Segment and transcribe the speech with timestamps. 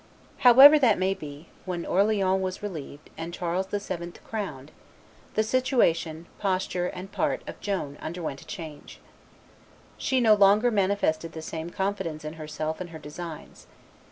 [0.39, 4.13] However that may be, when Orleans was relieved, and Charles VII.
[4.25, 4.71] crowned,
[5.35, 8.99] the situation, posture, and part of Joan underwent a change.
[9.99, 13.67] She no longer manifested the same confidence in herself and her designs.